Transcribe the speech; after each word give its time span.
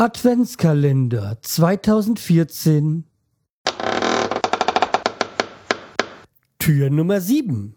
Adventskalender 0.00 1.36
2014 1.42 3.04
Tür 6.58 6.88
Nummer 6.88 7.20
7 7.20 7.74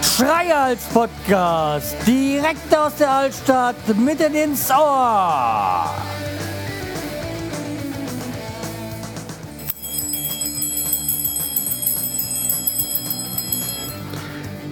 Schreihals 0.00 0.84
Podcast, 0.94 1.96
direkt 2.06 2.72
aus 2.72 2.94
der 3.00 3.10
Altstadt, 3.10 3.74
mitten 3.98 4.32
ins 4.36 4.70
Ohr. 4.70 5.83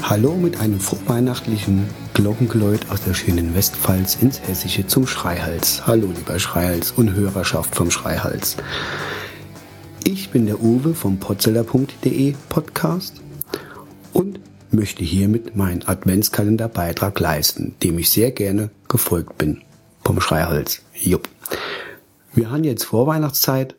Hallo 0.03 0.35
mit 0.35 0.59
einem 0.59 0.81
vorweihnachtlichen 0.81 1.87
Glockengeläut 2.13 2.91
aus 2.91 3.03
der 3.03 3.15
schönen 3.15 3.55
Westpfalz 3.55 4.17
ins 4.17 4.41
Hessische 4.41 4.85
zum 4.87 5.07
Schreihals. 5.07 5.87
Hallo 5.87 6.09
lieber 6.09 6.41
Schreihals 6.41 6.91
und 6.91 7.15
Hörerschaft 7.15 7.77
vom 7.77 7.91
Schreihals. 7.91 8.57
Ich 10.05 10.31
bin 10.31 10.47
der 10.47 10.61
Uwe 10.61 10.95
vom 10.95 11.19
potzeller.de 11.19 12.35
Podcast 12.49 13.23
und 14.13 14.41
möchte 14.73 15.05
hiermit 15.05 15.55
meinen 15.55 15.87
Adventskalenderbeitrag 15.87 17.19
leisten, 17.21 17.77
dem 17.83 17.97
ich 17.99 18.11
sehr 18.11 18.33
gerne 18.33 18.71
gefolgt 18.89 19.39
bin. 19.39 19.63
Vom 20.05 20.21
Schreihals. 20.21 20.83
Jupp. 20.95 21.29
Wir 22.35 22.51
haben 22.51 22.65
jetzt 22.65 22.85
Vorweihnachtszeit 22.85 23.77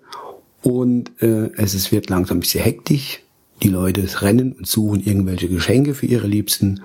und 0.62 1.12
äh, 1.22 1.52
es 1.58 1.92
wird 1.92 2.10
langsam 2.10 2.38
ein 2.38 2.40
bisschen 2.40 2.64
hektisch. 2.64 3.23
Die 3.62 3.70
Leute 3.70 4.22
rennen 4.22 4.54
und 4.54 4.68
suchen 4.68 5.04
irgendwelche 5.04 5.48
Geschenke 5.48 5.94
für 5.94 6.06
ihre 6.06 6.28
Liebsten. 6.28 6.82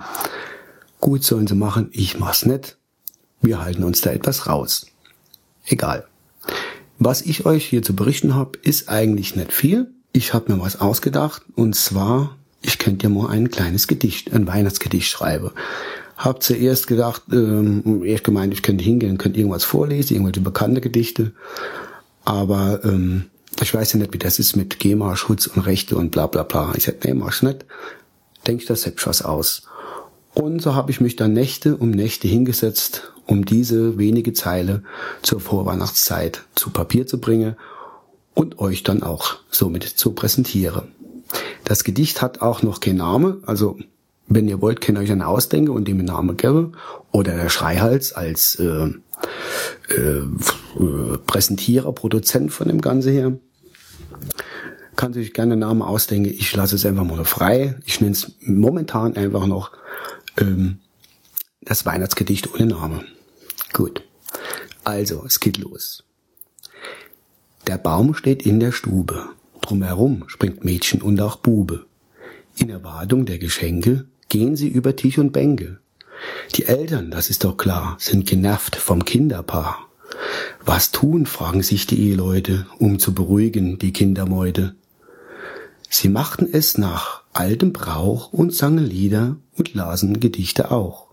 Gut 0.99 1.23
sollen 1.23 1.47
sie 1.47 1.55
machen, 1.55 1.89
ich 1.91 2.19
mach's 2.19 2.45
nicht. 2.45 2.77
Wir 3.41 3.61
halten 3.61 3.83
uns 3.83 4.01
da 4.01 4.11
etwas 4.11 4.47
raus. 4.47 4.87
Egal. 5.65 6.05
Was 6.97 7.21
ich 7.21 7.45
euch 7.45 7.65
hier 7.65 7.81
zu 7.81 7.95
berichten 7.95 8.35
habe, 8.35 8.59
ist 8.61 8.89
eigentlich 8.89 9.35
nicht 9.35 9.53
viel. 9.53 9.91
Ich 10.11 10.33
habe 10.33 10.51
mir 10.51 10.61
was 10.61 10.81
ausgedacht 10.81 11.43
und 11.55 11.75
zwar, 11.75 12.35
ich 12.61 12.77
könnte 12.77 13.03
ja 13.03 13.09
mal 13.09 13.29
ein 13.29 13.49
kleines 13.49 13.87
Gedicht, 13.87 14.33
ein 14.33 14.47
Weihnachtsgedicht 14.47 15.07
schreiben. 15.09 15.51
Hab 16.17 16.43
zuerst 16.43 16.87
gedacht, 16.87 17.23
ähm, 17.31 18.03
erst 18.03 18.25
gemeint, 18.25 18.53
ich 18.53 18.63
könnte 18.63 18.83
hingehen, 18.83 19.17
könnte 19.17 19.39
irgendwas 19.39 19.63
vorlesen, 19.63 20.15
irgendwelche 20.15 20.41
bekannte 20.41 20.81
Gedichte. 20.81 21.31
Aber 22.25 22.83
ähm, 22.83 23.27
ich 23.61 23.73
weiß 23.73 23.93
ja 23.93 23.99
nicht, 23.99 24.13
wie 24.13 24.17
das 24.17 24.39
ist 24.39 24.55
mit 24.55 24.79
GEMA-Schutz 24.79 25.47
und 25.47 25.61
Rechte 25.61 25.97
und 25.97 26.11
bla 26.11 26.27
bla 26.27 26.43
bla. 26.43 26.73
Ich 26.75 26.85
sag, 26.85 27.03
nee, 27.03 27.13
mach's 27.13 27.41
nicht. 27.41 27.65
Denk 28.47 28.61
ich 28.61 28.67
das 28.67 28.83
selbst 28.83 29.05
was 29.07 29.21
aus. 29.21 29.63
Und 30.33 30.61
so 30.61 30.75
habe 30.75 30.91
ich 30.91 31.01
mich 31.01 31.15
dann 31.15 31.33
Nächte 31.33 31.75
um 31.75 31.91
Nächte 31.91 32.27
hingesetzt, 32.27 33.11
um 33.25 33.45
diese 33.45 33.97
wenige 33.97 34.33
Zeile 34.33 34.83
zur 35.21 35.39
Vorweihnachtszeit 35.39 36.43
zu 36.55 36.69
Papier 36.69 37.07
zu 37.07 37.19
bringen 37.19 37.55
und 38.33 38.59
euch 38.59 38.83
dann 38.83 39.03
auch 39.03 39.37
somit 39.49 39.83
zu 39.83 40.11
präsentieren. 40.11 40.83
Das 41.65 41.83
Gedicht 41.83 42.21
hat 42.21 42.41
auch 42.41 42.61
noch 42.61 42.79
keinen 42.79 42.97
Name, 42.97 43.39
also 43.45 43.77
wenn 44.27 44.47
ihr 44.47 44.61
wollt, 44.61 44.79
könnt 44.79 44.97
ihr 44.97 45.01
euch 45.01 45.11
einen 45.11 45.23
ausdenken 45.23 45.71
und 45.71 45.87
dem 45.87 45.97
einen 45.97 46.05
Namen 46.05 46.37
geben. 46.37 46.73
Oder 47.11 47.35
der 47.35 47.49
Schreihals 47.49 48.13
als 48.13 48.55
äh, 48.55 48.89
äh, 49.89 50.21
Präsentierer, 51.25 51.91
Produzent 51.91 52.53
von 52.53 52.67
dem 52.67 52.79
Ganze 52.79 53.09
hier 53.09 53.39
kann 54.99 55.13
sich 55.13 55.33
gerne 55.33 55.53
einen 55.53 55.61
Namen 55.61 55.81
ausdenken. 55.81 56.29
Ich 56.29 56.53
lasse 56.53 56.75
es 56.75 56.85
einfach 56.85 57.05
mal 57.05 57.23
frei. 57.23 57.75
Ich 57.85 58.01
nenne 58.01 58.11
es 58.11 58.33
momentan 58.41 59.15
einfach 59.15 59.47
noch 59.47 59.71
ähm, 60.37 60.79
das 61.61 61.85
Weihnachtsgedicht 61.85 62.53
ohne 62.53 62.65
Name. 62.65 63.05
Gut. 63.71 64.03
Also, 64.83 65.23
es 65.25 65.39
geht 65.39 65.57
los. 65.57 66.03
Der 67.65 67.77
Baum 67.77 68.13
steht 68.13 68.45
in 68.45 68.59
der 68.59 68.73
Stube. 68.73 69.29
Drumherum 69.61 70.25
springt 70.27 70.65
Mädchen 70.65 71.01
und 71.01 71.21
auch 71.21 71.37
Bube. 71.37 71.85
In 72.57 72.69
Erwartung 72.69 73.25
der 73.25 73.39
Geschenke 73.39 74.05
gehen 74.27 74.57
sie 74.57 74.67
über 74.67 74.97
Tisch 74.97 75.17
und 75.17 75.31
Bänke. 75.31 75.79
Die 76.55 76.65
Eltern, 76.65 77.09
das 77.09 77.29
ist 77.29 77.45
doch 77.45 77.55
klar, 77.55 77.95
sind 77.99 78.27
genervt 78.27 78.75
vom 78.75 79.05
Kinderpaar. 79.05 79.77
Was 80.65 80.91
tun, 80.91 81.25
fragen 81.25 81.63
sich 81.63 81.87
die 81.87 82.09
Eheleute, 82.09 82.67
um 82.79 82.99
zu 82.99 83.13
beruhigen 83.13 83.79
die 83.79 83.93
Kindermeute. 83.93 84.75
Sie 85.89 86.07
machten 86.07 86.47
es 86.51 86.77
nach 86.77 87.23
altem 87.33 87.73
Brauch 87.73 88.31
und 88.31 88.53
sangen 88.53 88.85
Lieder 88.85 89.37
und 89.57 89.73
lasen 89.73 90.19
Gedichte 90.19 90.71
auch. 90.71 91.07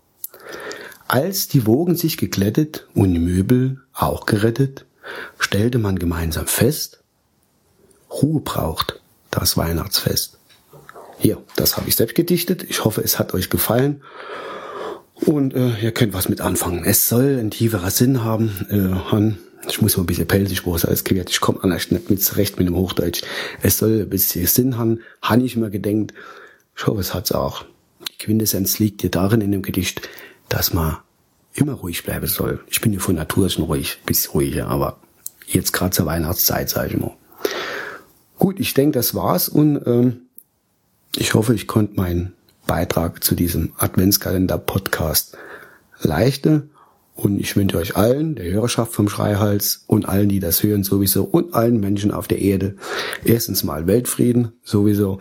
Als 1.07 1.47
die 1.47 1.65
Wogen 1.65 1.95
sich 1.95 2.17
geglättet 2.17 2.87
und 2.93 3.13
die 3.13 3.19
Möbel 3.19 3.81
auch 3.93 4.25
gerettet, 4.25 4.85
stellte 5.39 5.79
man 5.79 5.97
gemeinsam 5.97 6.47
fest, 6.47 7.01
Ruhe 8.11 8.41
braucht 8.41 9.01
das 9.31 9.57
Weihnachtsfest. 9.57 10.37
Hier, 11.17 11.41
das 11.55 11.77
habe 11.77 11.87
ich 11.87 11.95
selbst 11.95 12.15
gedichtet. 12.15 12.63
Ich 12.63 12.85
hoffe, 12.85 13.01
es 13.01 13.17
hat 13.17 13.33
euch 13.33 13.49
gefallen. 13.49 14.03
Und 15.25 15.53
äh, 15.53 15.79
ihr 15.81 15.91
könnt 15.91 16.13
was 16.13 16.29
mit 16.29 16.41
anfangen. 16.41 16.83
Es 16.85 17.09
soll 17.09 17.37
ein 17.39 17.51
tieferer 17.51 17.89
Sinn 17.89 18.23
haben. 18.23 18.67
Äh, 18.69 19.11
Han, 19.11 19.37
ich 19.67 19.81
muss 19.81 19.97
mal 19.97 20.03
ein 20.03 20.07
bisschen 20.07 20.27
pelzig 20.27 20.65
es 20.65 20.85
alles 20.85 21.03
gewährt. 21.03 21.29
Ich 21.29 21.41
komme 21.41 21.63
anders 21.63 21.91
nicht 21.91 22.09
mit 22.09 22.23
zurecht 22.23 22.57
mit 22.57 22.67
dem 22.67 22.75
Hochdeutsch. 22.75 23.23
Es 23.61 23.77
soll 23.77 24.01
ein 24.01 24.09
bisschen 24.09 24.45
Sinn 24.45 24.77
haben. 24.77 25.01
Han 25.21 25.43
ich 25.43 25.55
mir 25.55 25.69
gedenkt. 25.69 26.13
Ich 26.75 26.85
hoffe, 26.85 27.01
es 27.01 27.13
hat's 27.13 27.31
auch. 27.31 27.65
Die 28.11 28.17
Quintessenz 28.25 28.79
liegt 28.79 29.01
dir 29.01 29.09
darin 29.09 29.41
in 29.41 29.51
dem 29.51 29.63
Gedicht, 29.63 30.07
dass 30.49 30.73
man 30.73 30.97
immer 31.53 31.73
ruhig 31.73 32.03
bleiben 32.03 32.27
soll. 32.27 32.59
Ich 32.69 32.81
bin 32.81 32.93
ja 32.93 32.99
von 32.99 33.15
Natur 33.15 33.49
schon 33.49 33.65
ruhig, 33.65 33.97
bisschen 34.05 34.31
ruhiger, 34.31 34.67
aber 34.67 34.99
jetzt 35.47 35.73
gerade 35.73 35.91
zur 35.91 36.05
Weihnachtszeit, 36.05 36.69
sage 36.69 36.93
ich 36.93 36.99
mal. 36.99 37.15
Gut, 38.37 38.59
ich 38.59 38.75
denke, 38.75 38.99
das 38.99 39.15
war's 39.15 39.49
und 39.49 39.81
ähm, 39.87 40.21
ich 41.15 41.33
hoffe, 41.33 41.55
ich 41.55 41.65
konnte 41.65 41.95
meinen 41.95 42.33
Beitrag 42.67 43.23
zu 43.23 43.33
diesem 43.33 43.71
Adventskalender-Podcast 43.77 45.37
leichte. 46.01 46.69
Und 47.15 47.39
ich 47.39 47.55
wünsche 47.55 47.77
euch 47.77 47.95
allen, 47.95 48.35
der 48.35 48.51
Hörerschaft 48.51 48.93
vom 48.93 49.09
Schreihals 49.09 49.83
und 49.87 50.07
allen, 50.07 50.29
die 50.29 50.39
das 50.39 50.61
hören 50.61 50.83
sowieso 50.83 51.23
und 51.23 51.55
allen 51.55 51.79
Menschen 51.79 52.11
auf 52.11 52.27
der 52.27 52.39
Erde, 52.39 52.75
erstens 53.23 53.63
mal 53.63 53.87
Weltfrieden 53.87 54.51
sowieso 54.63 55.19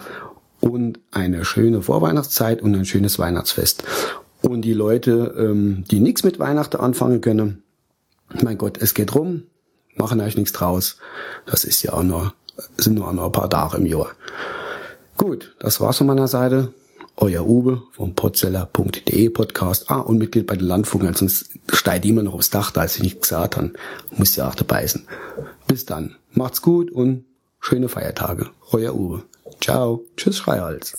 und 0.61 1.01
eine 1.11 1.47
schöne 1.47 1.81
Vorweihnachtszeit 1.81 2.61
und 2.61 2.75
ein 2.75 2.85
schönes 2.85 3.19
Weihnachtsfest. 3.19 3.85
Und 4.43 4.63
die 4.63 4.75
Leute, 4.75 5.35
ähm, 5.39 5.85
die 5.91 6.01
nichts 6.01 6.23
mit 6.23 6.39
Weihnachten 6.39 6.77
anfangen 6.77 7.23
können, 7.23 7.63
mein 8.43 8.59
Gott, 8.59 8.79
es 8.81 8.93
geht 8.93 9.15
rum, 9.15 9.45
machen 9.95 10.21
euch 10.21 10.37
nichts 10.37 10.53
draus. 10.53 10.99
Das 11.47 11.65
ist 11.65 11.83
ja 11.83 11.95
auch 11.95 12.03
nur, 12.03 12.35
sind 12.77 12.95
nur 12.95 13.09
ein 13.09 13.33
paar 13.33 13.49
Tage 13.49 13.79
im 13.79 13.87
Jahr. 13.87 14.11
Gut, 15.17 15.57
das 15.61 15.81
war's 15.81 15.99
von 15.99 16.07
meiner 16.07 16.29
Seite. 16.29 16.75
Euer 17.19 17.47
Uwe 17.47 17.83
vom 17.93 18.15
potzeller.de 18.15 19.31
Podcast. 19.31 19.91
Ah, 19.91 20.01
und 20.01 20.19
Mitglied 20.19 20.47
bei 20.47 20.57
den 20.57 20.67
Landfunken, 20.67 21.15
sonst 21.15 21.49
steigt 21.73 22.05
immer 22.05 22.23
noch 22.23 22.35
aufs 22.35 22.51
Dach, 22.51 22.71
da 22.71 22.85
ich 22.85 23.03
nicht 23.03 23.23
gesagt 23.23 23.57
habe. 23.57 23.73
Muss 24.11 24.37
ja 24.37 24.49
auch 24.49 24.55
dabei 24.55 24.87
sein. 24.87 25.07
Bis 25.67 25.87
dann. 25.87 26.17
Macht's 26.33 26.61
gut 26.61 26.91
und 26.91 27.25
schöne 27.59 27.89
Feiertage. 27.89 28.51
Euer 28.71 28.95
Uwe. 28.95 29.23
Ciao. 29.63 30.05
Tschüss, 30.17 30.37
Schreihals. 30.37 30.95